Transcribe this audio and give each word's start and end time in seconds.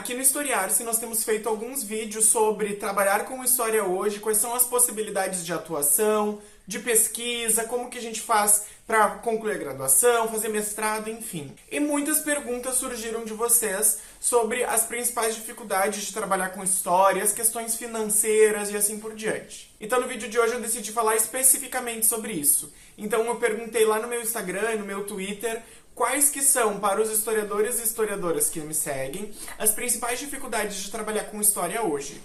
Aqui 0.00 0.14
no 0.14 0.22
Historiar-se 0.22 0.82
nós 0.82 0.98
temos 0.98 1.22
feito 1.24 1.46
alguns 1.46 1.84
vídeos 1.84 2.24
sobre 2.24 2.72
trabalhar 2.72 3.26
com 3.26 3.44
história 3.44 3.84
hoje, 3.84 4.18
quais 4.18 4.38
são 4.38 4.54
as 4.54 4.64
possibilidades 4.64 5.44
de 5.44 5.52
atuação, 5.52 6.38
de 6.66 6.78
pesquisa, 6.78 7.64
como 7.64 7.90
que 7.90 7.98
a 7.98 8.02
gente 8.02 8.20
faz 8.20 8.64
para 8.86 9.10
concluir 9.18 9.54
a 9.54 9.58
graduação, 9.58 10.28
fazer 10.28 10.48
mestrado, 10.48 11.08
enfim. 11.08 11.54
E 11.70 11.78
muitas 11.78 12.20
perguntas 12.20 12.74
surgiram 12.74 13.24
de 13.24 13.32
vocês 13.32 13.98
sobre 14.18 14.64
as 14.64 14.82
principais 14.82 15.34
dificuldades 15.34 16.04
de 16.04 16.12
trabalhar 16.12 16.50
com 16.50 16.64
história, 16.64 17.22
as 17.22 17.32
questões 17.32 17.76
financeiras 17.76 18.70
e 18.70 18.76
assim 18.76 18.98
por 18.98 19.14
diante. 19.14 19.74
Então 19.80 20.00
no 20.00 20.08
vídeo 20.08 20.28
de 20.28 20.38
hoje 20.38 20.54
eu 20.54 20.60
decidi 20.60 20.92
falar 20.92 21.16
especificamente 21.16 22.06
sobre 22.06 22.32
isso. 22.32 22.72
Então 22.98 23.24
eu 23.26 23.36
perguntei 23.36 23.84
lá 23.84 23.98
no 24.00 24.08
meu 24.08 24.20
Instagram 24.20 24.72
e 24.72 24.78
no 24.78 24.84
meu 24.84 25.04
Twitter 25.04 25.62
quais 25.94 26.30
que 26.30 26.42
são, 26.42 26.80
para 26.80 27.00
os 27.00 27.10
historiadores 27.10 27.78
e 27.78 27.84
historiadoras 27.84 28.48
que 28.48 28.58
me 28.60 28.74
seguem, 28.74 29.32
as 29.58 29.70
principais 29.70 30.18
dificuldades 30.18 30.78
de 30.78 30.90
trabalhar 30.90 31.24
com 31.24 31.40
história 31.40 31.82
hoje. 31.82 32.20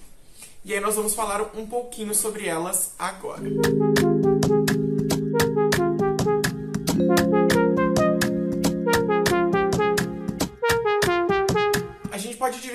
E 0.64 0.74
aí 0.74 0.80
nós 0.80 0.96
vamos 0.96 1.14
falar 1.14 1.52
um 1.56 1.68
pouquinho 1.68 2.16
sobre 2.16 2.48
elas 2.48 2.94
agora. 2.98 3.44
A 3.44 4.25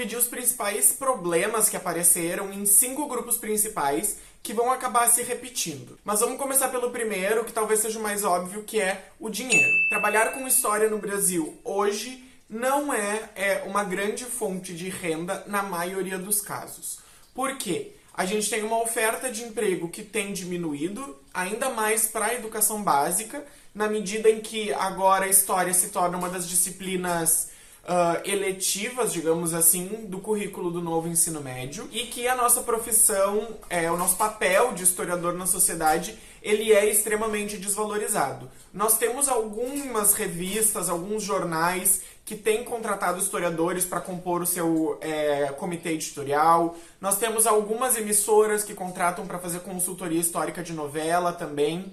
dividir 0.01 0.17
os 0.17 0.29
principais 0.29 0.93
problemas 0.93 1.69
que 1.69 1.77
apareceram 1.77 2.51
em 2.51 2.65
cinco 2.65 3.07
grupos 3.07 3.37
principais 3.37 4.17
que 4.43 4.55
vão 4.55 4.71
acabar 4.73 5.07
se 5.09 5.23
repetindo. 5.23 5.99
Mas 6.03 6.21
vamos 6.21 6.39
começar 6.39 6.71
pelo 6.71 6.91
primeiro, 6.91 7.45
que 7.45 7.53
talvez 7.53 7.81
seja 7.81 7.99
o 7.99 8.03
mais 8.03 8.25
óbvio, 8.25 8.63
que 8.63 8.81
é 8.81 9.11
o 9.19 9.29
dinheiro. 9.29 9.71
Trabalhar 9.91 10.33
com 10.33 10.49
história 10.49 10.89
no 10.89 10.97
Brasil 10.97 11.59
hoje 11.63 12.25
não 12.49 12.95
é, 12.95 13.29
é 13.35 13.63
uma 13.67 13.85
grande 13.85 14.25
fonte 14.25 14.75
de 14.75 14.89
renda 14.89 15.45
na 15.47 15.63
maioria 15.63 16.17
dos 16.17 16.41
casos. 16.41 17.01
Por 17.35 17.59
quê? 17.59 17.93
A 18.15 18.25
gente 18.25 18.49
tem 18.49 18.63
uma 18.63 18.83
oferta 18.83 19.31
de 19.31 19.45
emprego 19.45 19.91
que 19.91 20.03
tem 20.03 20.33
diminuído, 20.33 21.15
ainda 21.35 21.69
mais 21.69 22.07
para 22.07 22.27
a 22.27 22.35
educação 22.35 22.83
básica, 22.83 23.45
na 23.75 23.87
medida 23.87 24.31
em 24.31 24.41
que 24.41 24.73
agora 24.73 25.27
a 25.27 25.29
história 25.29 25.75
se 25.75 25.91
torna 25.91 26.17
uma 26.17 26.31
das 26.31 26.49
disciplinas 26.49 27.51
uh, 27.91 28.21
eletivas, 28.25 29.13
digamos 29.13 29.53
assim, 29.53 30.07
do 30.07 30.21
currículo 30.21 30.71
do 30.71 30.81
novo 30.81 31.09
ensino 31.09 31.41
médio 31.41 31.89
e 31.91 32.05
que 32.05 32.29
a 32.29 32.37
nossa 32.37 32.61
profissão, 32.61 33.49
é, 33.69 33.91
o 33.91 33.97
nosso 33.97 34.17
papel 34.17 34.73
de 34.73 34.85
historiador 34.85 35.35
na 35.35 35.45
sociedade, 35.45 36.17
ele 36.41 36.73
é 36.73 36.89
extremamente 36.89 37.59
desvalorizado. 37.59 38.49
Nós 38.73 38.97
temos 38.97 39.29
algumas 39.29 40.15
revistas, 40.15 40.89
alguns 40.89 41.25
jornais 41.25 42.03
que 42.25 42.37
têm 42.37 42.63
contratado 42.63 43.19
historiadores 43.19 43.85
para 43.85 44.01
compor 44.01 44.41
o 44.41 44.47
seu 44.47 44.97
é, 45.01 45.49
comitê 45.59 45.91
editorial. 45.91 46.77
Nós 47.01 47.19
temos 47.19 47.45
algumas 47.45 47.97
emissoras 47.97 48.63
que 48.63 48.73
contratam 48.73 49.27
para 49.27 49.41
fazer 49.41 49.61
consultoria 49.61 50.21
histórica 50.21 50.63
de 50.63 50.73
novela 50.73 51.33
também. 51.33 51.93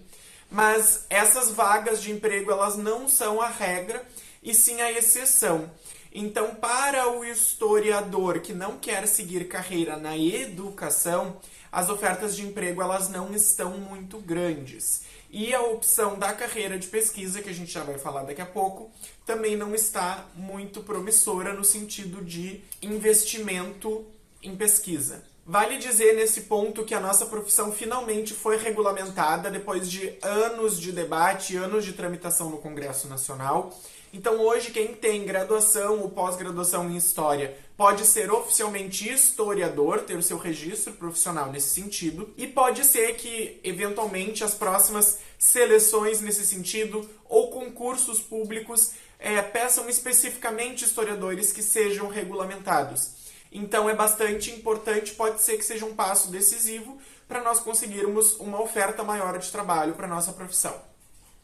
Mas 0.50 1.06
essas 1.10 1.52
vagas 1.52 2.02
de 2.02 2.12
emprego 2.12 2.52
elas 2.52 2.78
não 2.78 3.10
são 3.10 3.42
a 3.42 3.50
regra 3.50 4.06
e 4.42 4.54
sim 4.54 4.82
a 4.82 4.92
exceção. 4.92 5.70
Então, 6.12 6.56
para 6.56 7.12
o 7.12 7.24
historiador 7.24 8.40
que 8.40 8.54
não 8.54 8.78
quer 8.78 9.08
seguir 9.08 9.48
carreira 9.48 9.98
na 9.98 10.18
educação, 10.18 11.40
as 11.72 11.90
ofertas 11.90 12.36
de 12.36 12.44
emprego 12.44 12.82
elas 12.82 13.10
não 13.10 13.34
estão 13.34 13.78
muito 13.78 14.18
grandes. 14.20 15.04
E 15.30 15.54
a 15.54 15.62
opção 15.62 16.18
da 16.18 16.34
carreira 16.34 16.80
de 16.80 16.88
pesquisa, 16.88 17.42
que 17.42 17.50
a 17.50 17.54
gente 17.54 17.72
já 17.72 17.84
vai 17.84 17.98
falar 18.00 18.24
daqui 18.24 18.42
a 18.42 18.46
pouco, 18.46 18.90
também 19.26 19.58
não 19.58 19.76
está 19.76 20.26
muito 20.34 20.82
promissora 20.82 21.54
no 21.54 21.64
sentido 21.64 22.24
de 22.24 22.62
investimento 22.82 24.06
em 24.42 24.56
pesquisa. 24.56 25.24
Vale 25.46 25.78
dizer 25.78 26.14
nesse 26.16 26.42
ponto 26.42 26.84
que 26.84 26.94
a 26.94 27.00
nossa 27.00 27.26
profissão 27.26 27.72
finalmente 27.72 28.34
foi 28.34 28.58
regulamentada 28.58 29.50
depois 29.50 29.90
de 29.90 30.18
anos 30.22 30.80
de 30.80 30.92
debate, 30.92 31.56
anos 31.56 31.86
de 31.86 31.94
tramitação 31.94 32.50
no 32.50 32.58
Congresso 32.58 33.08
Nacional. 33.08 33.74
Então 34.14 34.40
hoje 34.40 34.72
quem 34.72 34.94
tem 34.94 35.26
graduação 35.26 36.00
ou 36.00 36.10
pós-graduação 36.10 36.90
em 36.90 36.96
história 36.96 37.58
pode 37.76 38.06
ser 38.06 38.32
oficialmente 38.32 39.08
historiador, 39.08 40.00
ter 40.00 40.18
o 40.18 40.24
seu 40.24 40.38
registro 40.38 40.94
profissional 40.94 41.52
nesse 41.52 41.70
sentido, 41.70 42.34
e 42.36 42.48
pode 42.48 42.84
ser 42.84 43.16
que 43.16 43.60
eventualmente 43.64 44.44
as 44.44 44.56
próximas 44.56 45.20
seleções 45.38 46.22
nesse 46.22 46.46
sentido 46.46 47.08
ou 47.30 47.52
concursos 47.52 48.20
públicos 48.20 48.94
é, 49.20 49.42
peçam 49.42 49.88
especificamente 49.90 50.86
historiadores 50.86 51.52
que 51.52 51.62
sejam 51.62 52.08
regulamentados. 52.08 53.12
Então 53.52 53.90
é 53.90 53.94
bastante 53.94 54.52
importante, 54.52 55.14
pode 55.14 55.42
ser 55.42 55.58
que 55.58 55.66
seja 55.66 55.86
um 55.86 55.96
passo 55.96 56.30
decisivo 56.30 56.98
para 57.28 57.44
nós 57.44 57.60
conseguirmos 57.60 58.40
uma 58.40 58.62
oferta 58.62 59.04
maior 59.04 59.38
de 59.38 59.52
trabalho 59.52 59.94
para 59.94 60.08
nossa 60.08 60.34
profissão. 60.34 60.87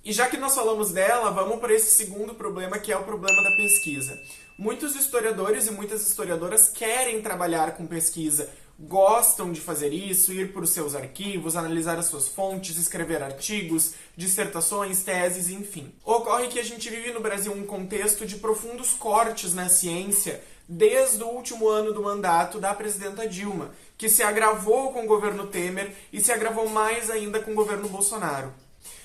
E 0.06 0.12
já 0.12 0.28
que 0.28 0.36
nós 0.36 0.53
falamos 0.53 0.91
dela, 0.91 1.31
vamos 1.31 1.62
para 1.62 1.74
esse 1.74 1.91
segundo 1.91 2.36
problema, 2.36 2.78
que 2.78 2.91
é 2.91 2.97
o 2.97 3.06
problema 3.06 3.41
da 3.41 3.56
pesquisa. 3.56 4.22
Muitos 4.58 4.97
historiadores 4.97 5.66
e 5.68 5.72
muitas 5.72 6.06
historiadoras 6.06 6.68
querem 6.68 7.22
trabalhar 7.22 7.78
com 7.78 7.88
pesquisa, 7.88 8.50
gostam 8.78 9.53
de 9.53 9.62
fazer 9.62 9.94
isso, 9.94 10.34
ir 10.34 10.52
para 10.52 10.63
os 10.63 10.72
seus 10.72 10.94
arquivos, 10.94 11.56
analisar 11.56 11.97
as 11.97 12.08
suas 12.08 12.28
fontes, 12.28 12.75
escrever 12.75 13.24
artigos, 13.24 13.94
dissertações, 14.18 15.03
teses, 15.03 15.50
enfim. 15.50 15.94
Ocorre 16.03 16.50
que 16.50 16.59
a 16.59 16.63
gente 16.63 16.90
vive 16.90 17.13
no 17.13 17.22
Brasil 17.22 17.53
um 17.53 17.66
contexto 17.66 18.25
de 18.25 18.36
profundos 18.36 18.94
cortes 18.94 19.53
na 19.53 19.69
ciência 19.69 20.44
desde 20.68 21.24
o 21.24 21.28
último 21.28 21.69
ano 21.69 21.94
do 21.94 22.03
mandato 22.03 22.59
da 22.59 22.74
presidenta 22.74 23.25
Dilma, 23.25 23.72
que 23.97 24.09
se 24.09 24.22
agravou 24.22 24.92
com 24.92 25.06
o 25.06 25.08
governo 25.08 25.47
Temer 25.47 25.96
e 26.12 26.19
se 26.19 26.34
agravou 26.34 26.68
mais 26.68 27.09
ainda 27.09 27.40
com 27.40 27.52
o 27.52 27.56
governo 27.56 27.88
Bolsonaro. 27.88 28.53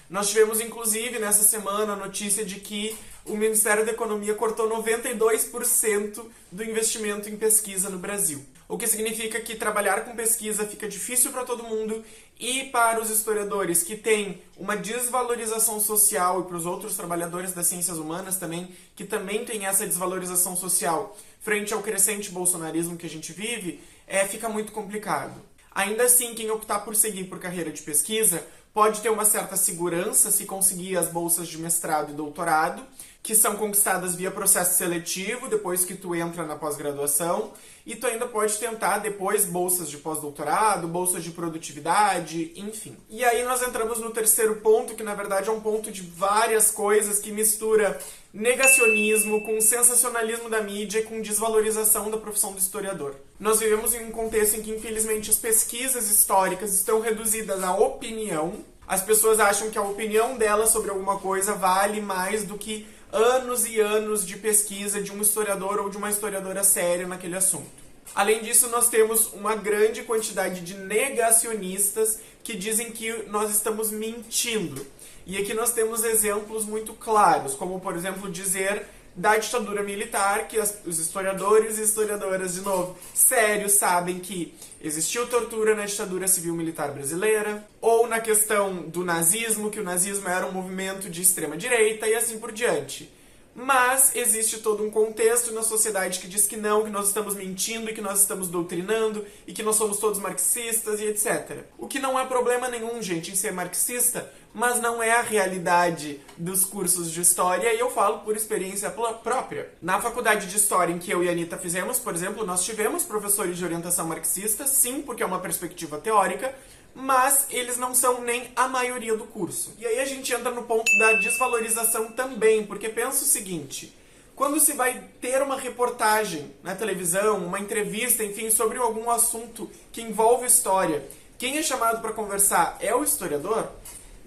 Nós 0.08 0.30
tivemos, 0.30 0.60
inclusive, 0.60 1.18
nessa 1.18 1.42
semana 1.42 1.92
a 1.92 1.96
notícia 1.96 2.44
de 2.44 2.60
que 2.60 2.96
o 3.26 3.36
Ministério 3.36 3.84
da 3.84 3.92
Economia 3.92 4.34
cortou 4.34 4.68
92% 4.70 6.24
do 6.50 6.64
investimento 6.64 7.28
em 7.28 7.36
pesquisa 7.36 7.90
no 7.90 7.98
Brasil. 7.98 8.42
O 8.66 8.78
que 8.78 8.86
significa 8.86 9.38
que 9.40 9.54
trabalhar 9.54 10.04
com 10.04 10.16
pesquisa 10.16 10.66
fica 10.66 10.88
difícil 10.88 11.30
para 11.30 11.44
todo 11.44 11.64
mundo 11.64 12.02
e 12.38 12.64
para 12.64 13.00
os 13.00 13.10
historiadores 13.10 13.82
que 13.82 13.96
têm 13.96 14.42
uma 14.56 14.76
desvalorização 14.76 15.78
social 15.78 16.40
e 16.40 16.44
para 16.44 16.56
os 16.56 16.64
outros 16.64 16.96
trabalhadores 16.96 17.52
das 17.52 17.66
ciências 17.66 17.98
humanas 17.98 18.36
também, 18.36 18.74
que 18.96 19.04
também 19.04 19.44
têm 19.44 19.66
essa 19.66 19.86
desvalorização 19.86 20.56
social 20.56 21.16
frente 21.40 21.72
ao 21.72 21.82
crescente 21.82 22.30
bolsonarismo 22.30 22.96
que 22.96 23.06
a 23.06 23.10
gente 23.10 23.32
vive, 23.32 23.80
é, 24.06 24.26
fica 24.26 24.48
muito 24.48 24.72
complicado. 24.72 25.40
Ainda 25.70 26.04
assim, 26.04 26.34
quem 26.34 26.50
optar 26.50 26.80
por 26.80 26.96
seguir 26.96 27.24
por 27.24 27.38
carreira 27.38 27.70
de 27.70 27.82
pesquisa 27.82 28.44
pode 28.78 29.00
ter 29.00 29.10
uma 29.10 29.24
certa 29.24 29.56
segurança 29.56 30.30
se 30.30 30.44
conseguir 30.44 30.96
as 30.96 31.08
bolsas 31.08 31.48
de 31.48 31.58
mestrado 31.58 32.12
e 32.12 32.14
doutorado, 32.14 32.80
que 33.22 33.34
são 33.34 33.56
conquistadas 33.56 34.14
via 34.14 34.30
processo 34.30 34.78
seletivo 34.78 35.48
depois 35.48 35.84
que 35.84 35.94
tu 35.94 36.14
entra 36.14 36.44
na 36.44 36.56
pós-graduação, 36.56 37.52
e 37.84 37.96
tu 37.96 38.06
ainda 38.06 38.26
pode 38.26 38.58
tentar 38.58 38.98
depois 38.98 39.46
bolsas 39.46 39.88
de 39.88 39.96
pós-doutorado, 39.96 40.86
bolsas 40.86 41.24
de 41.24 41.30
produtividade, 41.30 42.52
enfim. 42.54 42.96
E 43.08 43.24
aí 43.24 43.42
nós 43.44 43.62
entramos 43.62 43.98
no 43.98 44.10
terceiro 44.10 44.56
ponto, 44.56 44.94
que 44.94 45.02
na 45.02 45.14
verdade 45.14 45.48
é 45.48 45.52
um 45.52 45.60
ponto 45.60 45.90
de 45.90 46.02
várias 46.02 46.70
coisas 46.70 47.18
que 47.18 47.32
mistura 47.32 47.98
negacionismo 48.32 49.42
com 49.42 49.58
sensacionalismo 49.60 50.50
da 50.50 50.60
mídia 50.60 51.00
e 51.00 51.04
com 51.04 51.22
desvalorização 51.22 52.10
da 52.10 52.18
profissão 52.18 52.52
do 52.52 52.58
historiador. 52.58 53.14
Nós 53.40 53.58
vivemos 53.58 53.94
em 53.94 54.04
um 54.04 54.10
contexto 54.10 54.56
em 54.56 54.62
que 54.62 54.70
infelizmente 54.70 55.30
as 55.30 55.36
pesquisas 55.36 56.10
históricas 56.10 56.74
estão 56.74 57.00
reduzidas 57.00 57.62
à 57.64 57.74
opinião. 57.74 58.64
As 58.86 59.02
pessoas 59.02 59.40
acham 59.40 59.70
que 59.70 59.78
a 59.78 59.82
opinião 59.82 60.36
delas 60.36 60.70
sobre 60.70 60.90
alguma 60.90 61.18
coisa 61.18 61.54
vale 61.54 62.00
mais 62.00 62.44
do 62.44 62.58
que 62.58 62.86
anos 63.12 63.66
e 63.66 63.80
anos 63.80 64.26
de 64.26 64.36
pesquisa 64.36 65.02
de 65.02 65.12
um 65.12 65.20
historiador 65.20 65.80
ou 65.80 65.88
de 65.88 65.96
uma 65.96 66.10
historiadora 66.10 66.62
séria 66.62 67.06
naquele 67.06 67.36
assunto. 67.36 67.66
Além 68.14 68.42
disso, 68.42 68.68
nós 68.68 68.88
temos 68.88 69.32
uma 69.32 69.54
grande 69.54 70.02
quantidade 70.02 70.60
de 70.60 70.74
negacionistas 70.74 72.18
que 72.42 72.56
dizem 72.56 72.90
que 72.90 73.24
nós 73.28 73.50
estamos 73.50 73.90
mentindo. 73.90 74.86
E 75.26 75.36
aqui 75.36 75.52
nós 75.52 75.72
temos 75.72 76.04
exemplos 76.04 76.64
muito 76.64 76.94
claros, 76.94 77.54
como 77.54 77.80
por 77.80 77.94
exemplo 77.94 78.30
dizer 78.30 78.86
da 79.18 79.36
ditadura 79.36 79.82
militar, 79.82 80.46
que 80.46 80.58
as, 80.58 80.78
os 80.86 80.98
historiadores 81.00 81.76
e 81.78 81.82
historiadoras, 81.82 82.54
de 82.54 82.60
novo, 82.60 82.96
sérios, 83.12 83.72
sabem 83.72 84.20
que 84.20 84.54
existiu 84.80 85.26
tortura 85.26 85.74
na 85.74 85.84
ditadura 85.84 86.28
civil 86.28 86.54
militar 86.54 86.92
brasileira, 86.92 87.66
ou 87.80 88.06
na 88.06 88.20
questão 88.20 88.82
do 88.82 89.04
nazismo, 89.04 89.70
que 89.70 89.80
o 89.80 89.84
nazismo 89.84 90.28
era 90.28 90.46
um 90.46 90.52
movimento 90.52 91.10
de 91.10 91.20
extrema 91.20 91.56
direita 91.56 92.06
e 92.06 92.14
assim 92.14 92.38
por 92.38 92.52
diante. 92.52 93.12
mas 93.60 94.14
existe 94.14 94.58
todo 94.58 94.84
um 94.84 94.90
contexto 94.90 95.52
na 95.52 95.64
sociedade 95.64 96.20
que 96.20 96.28
diz 96.28 96.46
que 96.46 96.56
não, 96.56 96.84
que 96.84 96.90
nós 96.90 97.08
estamos 97.08 97.34
mentindo 97.34 97.90
e 97.90 97.92
que 97.92 98.00
nós 98.00 98.20
estamos 98.20 98.46
doutrinando 98.48 99.26
e 99.48 99.52
que 99.52 99.64
nós 99.64 99.74
somos 99.74 99.98
todos 99.98 100.20
marxistas 100.20 101.00
e 101.00 101.06
etc. 101.06 101.64
O 101.76 101.88
que 101.88 101.98
não 101.98 102.16
é 102.16 102.24
problema 102.24 102.68
nenhum, 102.68 103.02
gente, 103.02 103.32
em 103.32 103.34
ser 103.34 103.52
marxista, 103.52 104.32
mas 104.54 104.80
não 104.80 105.02
é 105.02 105.12
a 105.12 105.22
realidade 105.22 106.20
dos 106.36 106.64
cursos 106.64 107.10
de 107.10 107.20
história 107.20 107.72
e 107.72 107.78
eu 107.78 107.90
falo 107.90 108.20
por 108.20 108.36
experiência 108.36 108.90
própria. 108.90 109.70
Na 109.80 110.00
faculdade 110.00 110.46
de 110.46 110.56
história 110.56 110.92
em 110.92 110.98
que 110.98 111.10
eu 111.10 111.22
e 111.22 111.28
a 111.28 111.32
Anitta 111.32 111.58
fizemos, 111.58 111.98
por 111.98 112.14
exemplo, 112.14 112.44
nós 112.44 112.64
tivemos 112.64 113.04
professores 113.04 113.56
de 113.56 113.64
orientação 113.64 114.06
marxista, 114.06 114.66
sim, 114.66 115.02
porque 115.02 115.22
é 115.22 115.26
uma 115.26 115.40
perspectiva 115.40 115.98
teórica, 115.98 116.54
mas 116.94 117.46
eles 117.50 117.76
não 117.76 117.94
são 117.94 118.20
nem 118.20 118.50
a 118.56 118.66
maioria 118.66 119.16
do 119.16 119.24
curso. 119.24 119.74
E 119.78 119.86
aí 119.86 120.00
a 120.00 120.04
gente 120.04 120.32
entra 120.32 120.50
no 120.50 120.64
ponto 120.64 120.90
da 120.98 121.12
desvalorização 121.14 122.10
também, 122.12 122.66
porque 122.66 122.88
pensa 122.88 123.22
o 123.22 123.26
seguinte: 123.26 123.96
quando 124.34 124.58
se 124.58 124.72
vai 124.72 125.04
ter 125.20 125.42
uma 125.42 125.58
reportagem 125.58 126.52
na 126.62 126.74
televisão, 126.74 127.38
uma 127.38 127.60
entrevista, 127.60 128.24
enfim, 128.24 128.50
sobre 128.50 128.78
algum 128.78 129.10
assunto 129.10 129.70
que 129.92 130.02
envolve 130.02 130.46
história, 130.46 131.04
quem 131.38 131.58
é 131.58 131.62
chamado 131.62 132.00
para 132.00 132.12
conversar 132.12 132.76
é 132.80 132.94
o 132.94 133.04
historiador? 133.04 133.68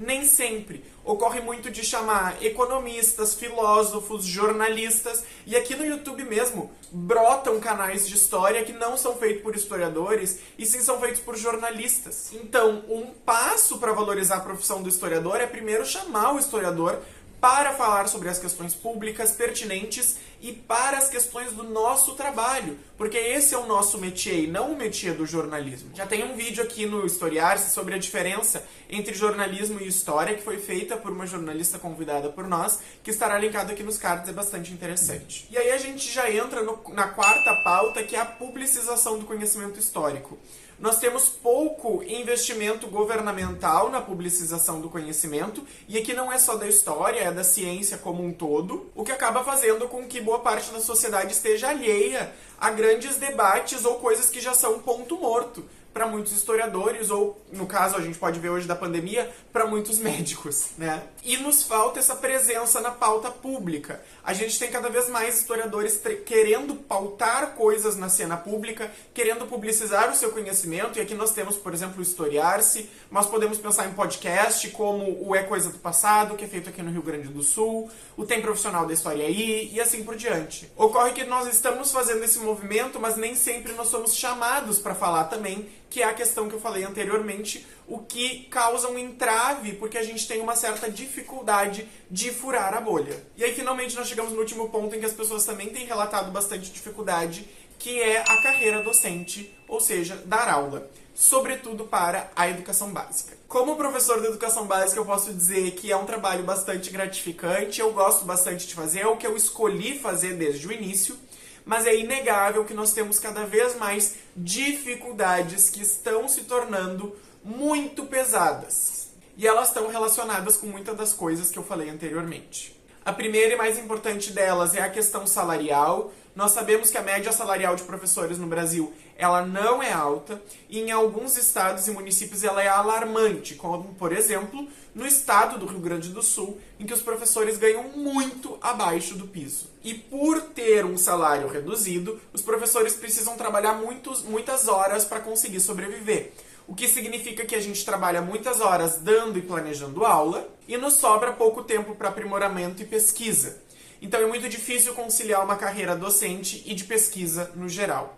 Nem 0.02 0.26
sempre. 0.26 0.84
Ocorre 1.06 1.42
muito 1.42 1.70
de 1.70 1.84
chamar 1.84 2.44
economistas, 2.44 3.36
filósofos, 3.36 4.26
jornalistas, 4.26 5.24
e 5.46 5.56
aqui 5.56 5.76
no 5.76 5.86
YouTube 5.86 6.24
mesmo 6.24 6.72
brotam 6.92 7.60
canais 7.60 8.08
de 8.08 8.16
história 8.16 8.64
que 8.64 8.74
não 8.74 8.98
são 8.98 9.16
feitos 9.16 9.44
por 9.44 9.56
historiadores, 9.56 10.40
e 10.58 10.66
sim 10.66 10.82
são 10.82 11.00
feitos 11.00 11.22
por 11.22 11.38
jornalistas. 11.38 12.32
Então, 12.34 12.84
um 12.90 13.12
passo 13.26 13.78
para 13.78 13.94
valorizar 13.94 14.38
a 14.38 14.42
profissão 14.42 14.82
do 14.82 14.90
historiador 14.90 15.40
é 15.40 15.46
primeiro 15.46 15.86
chamar 15.86 16.34
o 16.34 16.40
historiador 16.40 17.00
para 17.42 17.74
falar 17.74 18.08
sobre 18.08 18.30
as 18.30 18.38
questões 18.38 18.76
públicas 18.76 19.32
pertinentes 19.32 20.18
e 20.40 20.54
para 20.54 21.00
as 21.00 21.10
questões 21.10 21.52
do 21.54 21.64
nosso 21.64 22.14
trabalho, 22.14 22.78
porque 22.98 23.18
esse 23.18 23.56
é 23.56 23.58
o 23.58 23.66
nosso 23.66 23.98
métier, 23.98 24.48
não 24.48 24.72
o 24.72 24.78
métier 24.78 25.16
do 25.16 25.26
jornalismo. 25.26 25.90
Já 25.96 26.06
tem 26.06 26.24
um 26.24 26.36
vídeo 26.36 26.64
aqui 26.64 26.86
no 26.86 27.06
Historiar-se 27.06 27.74
sobre 27.74 27.96
a 27.96 27.98
diferença 27.98 28.64
entre 28.88 29.14
jornalismo 29.14 29.80
e 29.82 29.88
história, 29.88 30.36
que 30.36 30.44
foi 30.44 30.58
feita 30.60 30.96
por 30.96 31.12
uma 31.12 31.26
jornalista 31.26 31.80
convidada 31.80 32.30
por 32.30 32.48
nós, 32.48 32.80
que 33.04 33.10
estará 33.10 33.38
linkado 33.40 33.72
aqui 33.72 33.84
nos 33.84 33.98
cards, 33.98 34.30
é 34.30 34.34
bastante 34.34 34.72
interessante. 34.72 35.48
E 35.50 35.58
aí 35.58 35.72
a 35.72 35.78
gente 35.78 36.12
já 36.12 36.30
entra 36.32 36.62
no, 36.62 36.80
na 36.94 37.08
quarta 37.08 37.56
pauta, 37.64 38.04
que 38.04 38.16
é 38.16 38.20
a 38.20 38.26
publicização 38.26 39.18
do 39.18 39.26
conhecimento 39.26 39.80
histórico. 39.80 40.38
Nós 40.82 40.98
temos 40.98 41.30
pouco 41.30 42.04
investimento 42.08 42.88
governamental 42.88 43.92
na 43.92 44.02
publicização 44.02 44.82
do 44.82 44.90
conhecimento, 44.90 45.64
e 45.88 45.96
aqui 45.96 46.12
não 46.12 46.32
é 46.32 46.40
só 46.40 46.56
da 46.56 46.68
história, 46.68 47.20
é 47.20 47.32
da 47.32 47.44
ciência 47.44 48.00
como 48.00 48.26
um 48.26 48.34
todo, 48.34 48.90
o 48.96 49.04
que 49.04 49.12
acaba 49.12 49.44
fazendo 49.44 49.88
com 49.88 50.08
que 50.08 50.20
boa 50.20 50.40
parte 50.40 50.72
da 50.72 50.80
sociedade 50.80 51.34
esteja 51.34 51.70
alheia 51.70 52.34
a 52.60 52.72
grandes 52.72 53.18
debates 53.18 53.86
ou 53.86 54.00
coisas 54.00 54.32
que 54.32 54.42
já 54.42 54.56
são 54.56 54.80
ponto 54.80 55.18
morto 55.18 55.64
para 55.94 56.08
muitos 56.08 56.32
historiadores, 56.32 57.10
ou 57.10 57.42
no 57.52 57.66
caso 57.66 57.98
a 57.98 58.02
gente 58.02 58.18
pode 58.18 58.40
ver 58.40 58.50
hoje 58.50 58.68
da 58.68 58.76
pandemia, 58.76 59.30
para 59.52 59.66
muitos 59.66 60.00
médicos, 60.00 60.70
né? 60.78 61.04
E 61.24 61.38
nos 61.38 61.64
falta 61.64 62.00
essa 62.00 62.16
presença 62.16 62.80
na 62.80 62.92
pauta 62.92 63.30
pública. 63.30 64.02
A 64.24 64.34
gente 64.34 64.58
tem 64.58 64.72
cada 64.72 64.90
vez 64.90 65.10
mais 65.10 65.40
historiadores 65.40 66.02
querendo 66.26 66.76
pautar 66.76 67.56
coisas 67.56 67.96
na 67.98 68.10
cena 68.10 68.38
pública, 68.38 68.92
querendo 69.14 69.46
publicizar 69.46 70.10
o 70.10 70.16
seu 70.16 70.32
conhecimento, 70.32 70.98
e 70.98 71.02
aqui 71.02 71.14
nós 71.14 71.32
temos, 71.32 71.58
por 71.58 71.74
exemplo, 71.74 72.00
o 72.00 72.02
Historiar-se, 72.02 72.90
mas 73.10 73.26
podemos 73.26 73.58
pensar 73.58 73.88
em 73.88 73.94
podcast 73.94 74.70
como 74.70 75.28
o 75.28 75.36
É 75.36 75.44
Coisa 75.44 75.70
do 75.70 75.78
Passado, 75.78 76.36
que 76.36 76.46
é 76.46 76.48
feito 76.48 76.70
aqui 76.70 76.82
no 76.82 76.92
Rio 76.92 77.02
Grande 77.02 77.28
do 77.28 77.44
Sul, 77.44 77.90
o 78.16 78.26
Tem 78.26 78.42
Profissional 78.42 78.86
da 78.86 78.94
História 78.94 79.26
aí, 79.26 79.70
e 79.74 79.82
assim 79.82 80.04
por 80.04 80.16
diante. 80.16 80.72
Ocorre 80.76 81.12
que 81.12 81.24
nós 81.26 81.48
estamos 81.48 81.92
fazendo 81.92 82.24
esse 82.24 82.40
movimento, 82.40 83.00
mas 83.00 83.18
nem 83.18 83.36
sempre 83.36 83.74
nós 83.74 83.88
somos 83.88 84.16
chamados 84.16 84.80
para 84.80 84.96
falar 84.96 85.26
também 85.26 85.70
que 85.92 86.02
é 86.02 86.06
a 86.06 86.14
questão 86.14 86.48
que 86.48 86.56
eu 86.56 86.62
falei 86.62 86.86
anteriormente, 86.86 87.68
o 87.86 88.00
que 88.00 88.46
causa 88.46 88.88
um 88.88 88.98
entrave, 88.98 89.74
porque 89.74 89.98
a 89.98 90.04
gente 90.04 90.26
tem 90.26 90.40
uma 90.40 90.56
certa 90.56 90.90
dificuldade 90.90 91.86
de 92.10 92.32
furar 92.32 92.74
a 92.74 92.80
bolha. 92.80 93.22
E 93.36 93.44
aí, 93.44 93.54
finalmente, 93.54 93.94
nós 93.98 94.08
chegamos 94.08 94.32
no 94.32 94.40
último 94.40 94.70
ponto 94.70 94.96
em 94.96 95.00
que 95.02 95.06
as 95.06 95.12
pessoas 95.12 95.44
também 95.44 95.68
têm 95.68 95.86
relatado 95.86 96.32
bastante 96.32 96.72
dificuldade, 96.72 97.46
que 97.78 98.02
é 98.02 98.22
a 98.22 98.42
carreira 98.42 98.82
docente, 98.82 99.54
ou 99.68 99.82
seja, 99.82 100.16
dar 100.26 100.48
aula, 100.48 100.90
sobretudo 101.14 101.84
para 101.84 102.32
a 102.38 102.48
educação 102.48 102.94
básica. 102.94 103.38
Como 103.50 103.76
professor 103.76 104.22
de 104.22 104.28
educação 104.28 104.66
básica, 104.66 104.98
eu 104.98 105.06
posso 105.06 105.34
dizer 105.34 105.72
que 105.72 105.92
é 105.92 105.98
um 105.98 106.06
trabalho 106.06 106.46
bastante 106.46 106.90
gratificante, 106.90 107.82
eu 107.82 107.92
gosto 107.92 108.24
bastante 108.24 108.66
de 108.66 108.76
fazer, 108.76 109.02
é 109.02 109.08
o 109.08 109.18
que 109.18 109.28
eu 109.28 109.36
escolhi 109.36 110.00
fazer 110.00 110.38
desde 110.38 110.66
o 110.66 110.72
início 110.72 111.20
mas 111.66 111.86
é 111.86 111.96
inegável 111.96 112.66
que 112.66 112.74
nós 112.74 112.94
temos 112.94 113.20
cada 113.20 113.46
vez 113.46 113.76
mais 113.76 114.16
dificuldades 114.36 115.70
que 115.70 115.82
estão 115.82 116.28
se 116.28 116.42
tornando 116.42 117.16
muito 117.44 118.06
pesadas. 118.06 119.10
E 119.38 119.48
elas 119.48 119.70
estão 119.70 119.88
relacionadas 119.88 120.58
com 120.58 120.68
muitas 120.68 120.96
das 120.96 121.14
coisas 121.14 121.50
que 121.50 121.58
eu 121.58 121.64
falei 121.64 121.90
anteriormente. 121.90 122.80
A 123.04 123.12
primeira 123.12 123.54
e 123.54 123.58
mais 123.58 123.80
importante 123.80 124.32
delas 124.32 124.76
é 124.76 124.82
a 124.82 124.90
questão 124.90 125.26
salarial. 125.26 126.14
Nós 126.36 126.52
sabemos 126.52 126.90
que 126.90 126.98
a 126.98 127.02
média 127.02 127.32
salarial 127.32 127.76
de 127.76 127.84
professores 127.84 128.38
no 128.38 128.48
Brasil 128.48 128.94
ela 129.18 129.46
não 129.46 129.84
é 129.84 129.92
alta 129.92 130.42
e 130.70 130.80
em 130.80 130.90
alguns 130.90 131.38
estados 131.38 131.88
e 131.88 131.92
municípios 131.92 132.44
ela 132.44 132.64
é 132.64 132.68
alarmante, 132.68 133.56
como 133.56 133.94
por 133.96 134.14
exemplo 134.14 134.68
no 134.96 135.06
estado 135.06 135.60
do 135.60 135.66
Rio 135.66 135.80
Grande 135.80 136.10
do 136.10 136.24
Sul, 136.24 136.60
em 136.80 136.86
que 136.86 136.94
os 136.94 137.02
professores 137.02 137.58
ganham 137.58 137.84
muito 137.84 138.58
abaixo 138.62 139.16
do 139.16 139.28
piso. 139.28 139.70
E 139.84 139.94
por 139.94 140.42
ter 140.42 140.86
um 140.86 140.98
salário 140.98 141.48
reduzido, 141.48 142.20
os 142.34 142.42
professores 142.42 142.94
precisam 142.94 143.36
trabalhar 143.36 143.74
muitos, 143.74 144.24
muitas 144.24 144.68
horas 144.68 145.06
para 145.06 145.20
conseguir 145.20 145.60
sobreviver. 145.60 146.34
O 146.68 146.74
que 146.74 146.88
significa 146.88 147.46
que 147.46 147.56
a 147.56 147.60
gente 147.60 147.84
trabalha 147.84 148.22
muitas 148.22 148.62
horas 148.62 148.98
dando 148.98 149.38
e 149.38 149.42
planejando 149.42 150.06
aula 150.06 150.48
e 150.68 150.78
nos 150.78 150.94
sobra 150.94 151.34
pouco 151.34 151.64
tempo 151.64 151.96
para 151.96 152.10
aprimoramento 152.10 152.82
e 152.82 152.86
pesquisa. 152.86 153.62
Então 154.02 154.20
é 154.20 154.26
muito 154.26 154.50
difícil 154.50 154.96
conciliar 154.96 155.46
uma 155.46 155.56
carreira 155.56 155.96
docente 155.96 156.64
e 156.66 156.74
de 156.74 156.86
pesquisa 156.86 157.52
no 157.56 157.70
geral. 157.70 158.18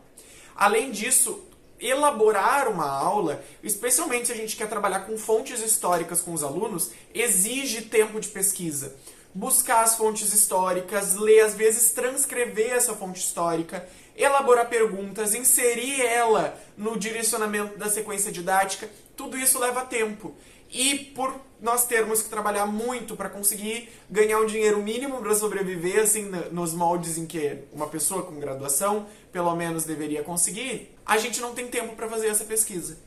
Além 0.55 0.91
disso, 0.91 1.43
elaborar 1.79 2.69
uma 2.69 2.89
aula, 2.89 3.43
especialmente 3.61 4.27
se 4.27 4.31
a 4.31 4.35
gente 4.35 4.55
quer 4.55 4.69
trabalhar 4.69 5.01
com 5.01 5.17
fontes 5.17 5.59
históricas 5.59 6.21
com 6.21 6.33
os 6.33 6.41
alunos, 6.41 6.91
exige 7.13 7.81
tempo 7.81 8.19
de 8.19 8.29
pesquisa. 8.29 8.95
Buscar 9.35 9.83
as 9.83 9.95
fontes 9.95 10.31
históricas, 10.31 11.15
ler, 11.15 11.41
às 11.41 11.55
vezes 11.55 11.91
transcrever 11.91 12.71
essa 12.71 12.93
fonte 12.93 13.19
histórica, 13.19 13.85
elaborar 14.15 14.69
perguntas, 14.69 15.33
inserir 15.33 16.01
ela 16.01 16.57
no 16.77 16.97
direcionamento 16.97 17.77
da 17.77 17.89
sequência 17.89 18.31
didática, 18.31 18.89
tudo 19.17 19.37
isso 19.37 19.59
leva 19.59 19.85
tempo. 19.85 20.35
E 20.73 20.97
por 20.97 21.39
nós 21.61 21.85
termos 21.85 22.23
que 22.23 22.29
trabalhar 22.29 22.65
muito 22.65 23.15
para 23.15 23.29
conseguir 23.29 23.89
ganhar 24.09 24.39
um 24.39 24.45
dinheiro 24.45 24.81
mínimo 24.81 25.21
para 25.21 25.35
sobreviver, 25.35 26.01
assim, 26.01 26.23
nos 26.51 26.73
moldes 26.73 27.17
em 27.17 27.27
que 27.27 27.59
uma 27.71 27.87
pessoa 27.87 28.23
com 28.23 28.39
graduação 28.39 29.05
pelo 29.31 29.55
menos 29.55 29.85
deveria 29.85 30.23
conseguir, 30.23 30.93
a 31.05 31.17
gente 31.17 31.39
não 31.39 31.53
tem 31.53 31.67
tempo 31.67 31.95
para 31.95 32.09
fazer 32.09 32.27
essa 32.27 32.43
pesquisa. 32.43 32.97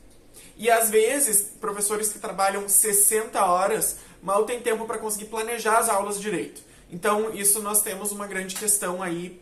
E 0.57 0.71
às 0.71 0.89
vezes, 0.89 1.51
professores 1.59 2.09
que 2.09 2.19
trabalham 2.19 2.67
60 2.67 3.45
horas 3.45 3.97
mal 4.23 4.45
têm 4.45 4.59
tempo 4.59 4.85
para 4.85 4.97
conseguir 4.97 5.25
planejar 5.25 5.77
as 5.77 5.89
aulas 5.89 6.19
direito. 6.19 6.61
Então, 6.89 7.33
isso 7.33 7.61
nós 7.61 7.81
temos 7.81 8.11
uma 8.11 8.25
grande 8.27 8.55
questão 8.55 9.03
aí 9.03 9.41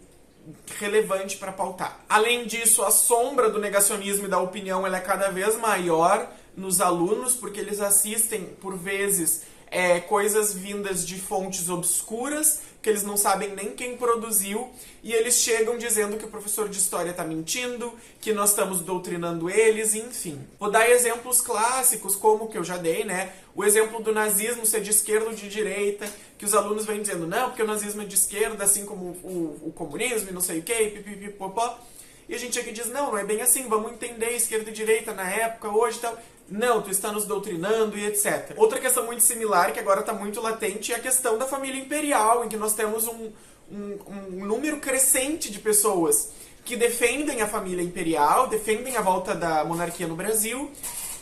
relevante 0.78 1.38
para 1.38 1.52
pautar. 1.52 2.04
Além 2.10 2.46
disso, 2.46 2.84
a 2.84 2.92
sombra 2.92 3.50
do 3.50 3.60
negacionismo 3.60 4.26
e 4.26 4.30
da 4.30 4.40
opinião 4.40 4.86
ela 4.86 4.98
é 4.98 5.02
cada 5.02 5.30
vez 5.30 5.58
maior 5.58 6.30
nos 6.56 6.82
alunos, 6.82 7.36
porque 7.36 7.60
eles 7.60 7.80
assistem, 7.80 8.46
por 8.62 8.78
vezes, 8.78 9.44
é, 9.70 10.00
coisas 10.00 10.54
vindas 10.54 11.06
de 11.06 11.20
fontes 11.20 11.70
obscuras, 11.70 12.62
que 12.82 12.90
eles 12.90 13.04
não 13.04 13.18
sabem 13.18 13.56
nem 13.56 13.72
quem 13.72 13.98
produziu, 13.98 14.70
e 15.04 15.12
eles 15.12 15.36
chegam 15.40 15.78
dizendo 15.78 16.18
que 16.18 16.26
o 16.26 16.30
professor 16.30 16.70
de 16.70 16.78
história 16.78 17.10
está 17.10 17.24
mentindo, 17.24 17.92
que 18.22 18.32
nós 18.32 18.52
estamos 18.52 18.80
doutrinando 18.82 19.50
eles, 19.50 19.96
enfim. 19.96 20.40
Vou 20.60 20.70
dar 20.70 20.90
exemplos 20.90 21.42
clássicos, 21.42 22.16
como 22.16 22.48
que 22.48 22.58
eu 22.58 22.64
já 22.64 22.78
dei, 22.78 23.04
né? 23.04 23.34
O 23.56 23.64
exemplo 23.64 24.02
do 24.04 24.14
nazismo 24.14 24.66
ser 24.66 24.82
de 24.82 24.92
esquerda 24.92 25.26
ou 25.26 25.34
de 25.34 25.50
direita, 25.50 26.08
que 26.38 26.46
os 26.46 26.54
alunos 26.54 26.86
vêm 26.86 27.02
dizendo, 27.02 27.26
não, 27.26 27.50
porque 27.50 27.64
o 27.64 27.68
nazismo 27.68 28.04
é 28.04 28.06
de 28.06 28.16
esquerda, 28.16 28.64
assim 28.64 28.86
como 28.86 29.06
o, 29.24 29.62
o 29.68 29.74
comunismo 29.74 30.30
e 30.30 30.34
não 30.34 30.42
sei 30.42 30.60
o 30.60 30.64
que, 30.64 30.74
pipipipopó. 30.74 31.80
E 32.28 32.34
a 32.34 32.38
gente 32.38 32.58
aqui 32.58 32.72
diz, 32.72 32.88
não, 32.88 33.12
não 33.12 33.18
é 33.18 33.24
bem 33.24 33.42
assim, 33.42 33.68
vamos 33.68 33.92
entender 33.92 34.32
esquerda 34.32 34.70
e 34.70 34.74
direita 34.74 35.14
na 35.14 35.30
época, 35.30 35.70
hoje 35.70 35.98
e 35.98 36.02
tal. 36.02 36.18
Não, 36.48 36.82
tu 36.82 36.92
está 36.92 37.12
nos 37.12 37.26
doutrinando 37.26 37.98
e 37.98 38.06
etc. 38.06 38.54
Outra 38.56 38.80
questão 38.80 39.06
muito 39.06 39.24
similar, 39.24 39.74
que 39.74 39.80
agora 39.80 40.02
está 40.02 40.14
muito 40.14 40.40
latente, 40.42 40.94
é 40.94 40.96
a 40.96 41.00
questão 41.00 41.38
da 41.38 41.46
família 41.46 41.82
imperial, 41.82 42.46
em 42.46 42.50
que 42.50 42.58
nós 42.58 42.74
temos 42.74 43.08
um, 43.08 43.32
um, 43.72 43.98
um 44.08 44.46
número 44.46 44.80
crescente 44.80 45.52
de 45.52 45.60
pessoas 45.60 46.30
que 46.64 46.76
defendem 46.76 47.42
a 47.42 47.48
família 47.48 47.84
imperial, 47.84 48.48
defendem 48.48 48.96
a 48.98 49.02
volta 49.02 49.34
da 49.34 49.64
monarquia 49.66 50.08
no 50.08 50.16
Brasil, 50.16 50.72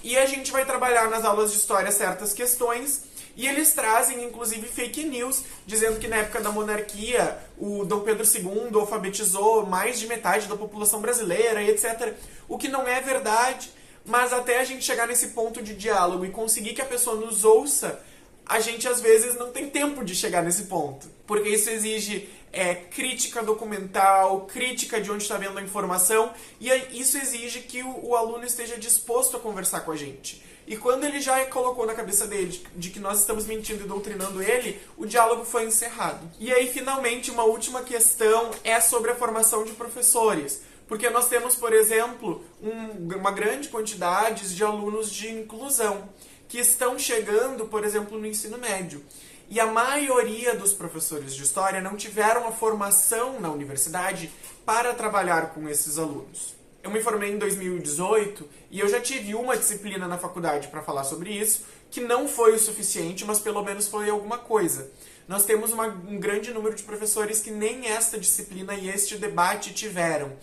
e 0.04 0.18
a 0.18 0.26
gente 0.26 0.52
vai 0.52 0.66
trabalhar 0.66 1.10
nas 1.10 1.24
aulas 1.24 1.52
de 1.52 1.58
história 1.58 1.92
certas 1.92 2.34
questões 2.34 3.04
E 3.36 3.48
eles 3.48 3.74
trazem, 3.74 4.24
inclusive, 4.24 4.68
fake 4.68 5.04
news, 5.06 5.44
dizendo 5.66 6.00
que 6.00 6.08
na 6.08 6.18
época 6.18 6.40
da 6.40 6.52
monarquia 6.52 7.38
o 7.58 7.84
Dom 7.84 8.02
Pedro 8.02 8.24
II 8.24 8.80
alfabetizou 8.80 9.66
mais 9.66 10.00
de 10.00 10.08
metade 10.08 10.48
da 10.48 10.56
população 10.56 11.02
brasileira 11.02 11.64
etc. 11.64 12.14
O 12.48 12.58
que 12.58 12.68
não 12.68 12.88
é 12.88 13.02
verdade, 13.02 13.72
mas 14.06 14.34
até 14.34 14.60
a 14.60 14.64
gente 14.64 14.84
chegar 14.84 15.08
nesse 15.08 15.30
ponto 15.30 15.62
de 15.62 15.74
diálogo 15.76 16.26
e 16.26 16.30
conseguir 16.30 16.74
que 16.74 16.82
a 16.82 16.86
pessoa 16.86 17.16
nos 17.16 17.46
ouça, 17.46 18.02
a 18.46 18.60
gente 18.60 18.88
às 18.88 19.00
vezes 19.00 19.36
não 19.36 19.52
tem 19.52 19.70
tempo 19.70 20.04
de 20.04 20.16
chegar 20.16 20.44
nesse 20.44 20.64
ponto. 20.64 21.08
Porque 21.26 21.50
isso 21.50 21.70
exige 21.70 22.30
é, 22.52 22.76
crítica 22.76 23.42
documental, 23.42 24.42
crítica 24.42 25.02
de 25.02 25.12
onde 25.12 25.24
está 25.24 25.38
vendo 25.38 25.58
a 25.58 25.62
informação, 25.62 26.32
e 26.60 26.70
isso 26.92 27.18
exige 27.18 27.62
que 27.62 27.82
o, 27.82 28.10
o, 28.10 28.16
aluno 28.16 28.46
esteja 28.46 28.78
disposto 28.78 29.38
a 29.38 29.40
conversar 29.40 29.82
com 29.82 29.92
a 29.92 29.96
gente. 29.96 30.44
E 30.68 30.78
quando 30.78 31.04
ele 31.04 31.20
já 31.20 31.44
colocou 31.48 31.86
na 31.86 31.94
cabeça 31.94 32.26
dele 32.26 32.62
de, 32.76 32.90
que 32.90 33.00
nós 33.00 33.20
estamos 33.20 33.46
mentindo 33.46 33.84
e 33.84 33.88
doutrinando 33.88 34.42
ele, 34.42 34.80
o 34.96 35.06
diálogo 35.06 35.44
foi 35.44 35.66
encerrado. 35.66 36.30
E 36.40 36.54
aí, 36.54 36.72
finalmente, 36.72 37.32
uma 37.32 37.44
última 37.44 37.82
questão 37.82 38.52
é 38.64 38.80
sobre 38.80 39.12
a 39.12 39.16
formação 39.16 39.66
de 39.66 39.74
professores. 39.74 40.62
Porque 40.94 41.10
nós 41.10 41.28
temos, 41.28 41.56
por 41.56 41.74
exemplo, 41.74 42.44
um, 42.62 43.16
uma 43.18 43.32
grande 43.32 43.68
quantidade 43.68 44.56
de 44.56 44.64
alunos 44.64 45.10
de 45.10 45.28
inclusão 45.28 46.08
que 46.48 46.60
estão 46.60 47.00
chegando, 47.00 47.66
por 47.66 47.84
exemplo, 47.84 48.20
no 48.20 48.28
ensino 48.28 48.60
médio. 48.60 49.04
E 49.50 49.60
a 49.60 49.66
maioria 49.66 50.54
dos 50.54 50.72
professores 50.72 51.34
de 51.34 51.42
história 51.42 51.82
não 51.82 51.98
tiveram 51.98 52.48
a 52.48 52.52
formação 52.52 53.42
na 53.42 53.50
universidade 53.50 54.32
para 54.64 54.94
trabalhar 54.94 55.56
com 55.56 55.68
esses 55.68 55.98
alunos. 55.98 56.54
Eu 56.84 56.92
me 56.92 57.02
formei 57.02 57.32
em 57.32 57.40
2018 57.40 58.48
e 58.70 58.80
eu 58.80 58.88
já 58.88 59.02
tive 59.02 59.34
uma 59.34 59.58
disciplina 59.58 60.08
na 60.08 60.20
faculdade 60.20 60.68
para 60.68 60.84
falar 60.84 61.06
sobre 61.06 61.32
isso, 61.32 61.66
que 61.90 62.02
não 62.02 62.28
foi 62.28 62.54
o 62.54 62.60
suficiente, 62.60 63.26
mas 63.26 63.40
pelo 63.40 63.64
menos 63.64 63.88
foi 63.88 64.12
alguma 64.12 64.38
coisa. 64.38 64.92
Nós 65.28 65.44
temos 65.44 65.72
uma, 65.72 65.88
um 65.88 66.20
grande 66.20 66.54
número 66.54 66.76
de 66.76 66.84
professores 66.84 67.40
que 67.40 67.50
nem 67.50 67.88
esta 67.88 68.20
disciplina 68.20 68.76
e 68.76 68.90
este 68.90 69.18
debate 69.18 69.74
tiveram. 69.74 70.34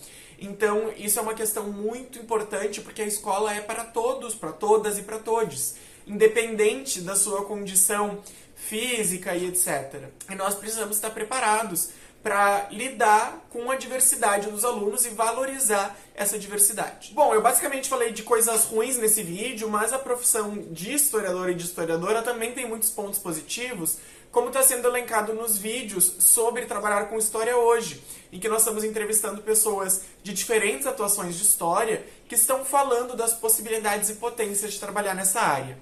Então, 0.40 0.90
isso 0.97 1.18
é 1.18 1.23
uma 1.23 1.35
questão 1.35 1.70
muito 1.70 2.18
importante 2.18 2.80
porque 2.80 3.02
a 3.02 3.06
escola 3.06 3.54
é 3.54 3.61
para 3.61 3.85
todos, 3.85 4.35
para 4.35 4.52
todas 4.52 4.99
e 4.99 5.02
para 5.02 5.18
todos, 5.18 5.75
independente 6.06 7.02
da 7.02 7.14
sua 7.14 7.44
condição 7.44 8.18
física 8.56 9.37
e 9.37 9.47
etc. 9.47 10.09
E 10.30 10.35
nós 10.35 10.54
precisamos 10.54 10.97
estar 10.97 11.11
preparados 11.11 11.90
para 12.22 12.68
lidar 12.70 13.46
com 13.50 13.70
a 13.70 13.76
diversidade 13.76 14.50
dos 14.50 14.64
alunos 14.64 15.06
e 15.06 15.10
valorizar 15.10 15.96
essa 16.14 16.38
diversidade. 16.38 17.12
Bom, 17.14 17.34
eu 17.34 17.40
basicamente 17.40 17.88
falei 17.88 18.12
de 18.12 18.22
coisas 18.22 18.64
ruins 18.64 18.98
nesse 18.98 19.22
vídeo, 19.22 19.70
mas 19.70 19.92
a 19.92 19.98
profissão 19.98 20.58
de 20.70 20.92
historiador 20.92 21.48
e 21.48 21.54
de 21.54 21.64
historiadora 21.64 22.22
também 22.22 22.52
tem 22.52 22.68
muitos 22.68 22.90
pontos 22.90 23.18
positivos, 23.18 23.96
como 24.30 24.48
está 24.48 24.62
sendo 24.62 24.86
elencado 24.86 25.32
nos 25.32 25.56
vídeos 25.56 26.14
sobre 26.18 26.66
trabalhar 26.66 27.06
com 27.06 27.18
história 27.18 27.56
hoje, 27.56 28.02
em 28.30 28.38
que 28.38 28.48
nós 28.48 28.60
estamos 28.60 28.84
entrevistando 28.84 29.42
pessoas 29.42 30.02
de 30.22 30.32
diferentes 30.32 30.86
atuações 30.86 31.36
de 31.36 31.42
história 31.42 32.06
que 32.28 32.34
estão 32.34 32.64
falando 32.64 33.16
das 33.16 33.32
possibilidades 33.32 34.10
e 34.10 34.14
potências 34.14 34.74
de 34.74 34.78
trabalhar 34.78 35.14
nessa 35.14 35.40
área. 35.40 35.76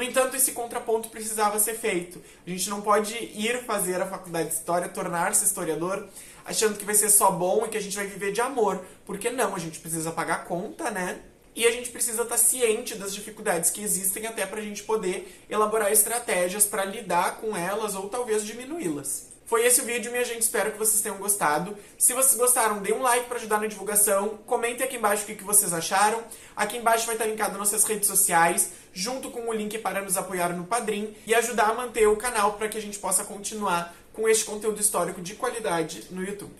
No 0.00 0.04
entanto, 0.04 0.34
esse 0.34 0.52
contraponto 0.52 1.10
precisava 1.10 1.58
ser 1.58 1.74
feito. 1.74 2.22
A 2.46 2.48
gente 2.48 2.70
não 2.70 2.80
pode 2.80 3.14
ir 3.14 3.66
fazer 3.66 4.00
a 4.00 4.06
faculdade 4.06 4.48
de 4.48 4.54
história, 4.54 4.88
tornar-se 4.88 5.44
historiador, 5.44 6.08
achando 6.42 6.78
que 6.78 6.86
vai 6.86 6.94
ser 6.94 7.10
só 7.10 7.30
bom 7.30 7.66
e 7.66 7.68
que 7.68 7.76
a 7.76 7.82
gente 7.82 7.94
vai 7.94 8.06
viver 8.06 8.32
de 8.32 8.40
amor. 8.40 8.82
Porque 9.04 9.28
não, 9.28 9.54
a 9.54 9.58
gente 9.58 9.78
precisa 9.78 10.10
pagar 10.10 10.46
conta, 10.46 10.90
né? 10.90 11.20
E 11.54 11.66
a 11.66 11.70
gente 11.70 11.90
precisa 11.90 12.22
estar 12.22 12.38
ciente 12.38 12.94
das 12.94 13.14
dificuldades 13.14 13.68
que 13.68 13.82
existem 13.82 14.26
até 14.26 14.46
para 14.46 14.60
a 14.60 14.64
gente 14.64 14.84
poder 14.84 15.44
elaborar 15.50 15.92
estratégias 15.92 16.64
para 16.64 16.86
lidar 16.86 17.36
com 17.36 17.54
elas 17.54 17.94
ou 17.94 18.08
talvez 18.08 18.42
diminuí-las. 18.42 19.29
Foi 19.50 19.66
esse 19.66 19.80
o 19.80 19.84
vídeo, 19.84 20.12
minha 20.12 20.24
gente. 20.24 20.42
Espero 20.42 20.70
que 20.70 20.78
vocês 20.78 21.02
tenham 21.02 21.18
gostado. 21.18 21.76
Se 21.98 22.14
vocês 22.14 22.36
gostaram, 22.36 22.80
dê 22.80 22.92
um 22.92 23.02
like 23.02 23.26
para 23.26 23.36
ajudar 23.36 23.60
na 23.60 23.66
divulgação. 23.66 24.38
Comentem 24.46 24.86
aqui 24.86 24.94
embaixo 24.94 25.24
o 25.24 25.26
que 25.26 25.42
vocês 25.42 25.72
acharam. 25.72 26.22
Aqui 26.54 26.76
embaixo 26.76 27.04
vai 27.04 27.16
estar 27.16 27.26
linkado 27.26 27.58
nossas 27.58 27.82
redes 27.82 28.06
sociais, 28.06 28.70
junto 28.92 29.28
com 29.28 29.48
o 29.48 29.52
link 29.52 29.76
para 29.78 30.02
nos 30.02 30.16
apoiar 30.16 30.50
no 30.50 30.66
Padrim 30.66 31.16
e 31.26 31.34
ajudar 31.34 31.70
a 31.70 31.74
manter 31.74 32.06
o 32.06 32.16
canal 32.16 32.52
para 32.52 32.68
que 32.68 32.78
a 32.78 32.80
gente 32.80 33.00
possa 33.00 33.24
continuar 33.24 33.92
com 34.12 34.28
este 34.28 34.44
conteúdo 34.44 34.80
histórico 34.80 35.20
de 35.20 35.34
qualidade 35.34 36.06
no 36.12 36.22
YouTube. 36.22 36.54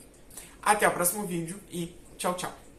Até 0.61 0.89
o 0.89 0.91
próximo 0.91 1.25
vídeo 1.25 1.61
e 1.71 1.95
tchau, 2.19 2.35
tchau. 2.35 2.70